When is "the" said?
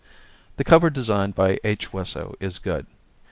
0.57-0.63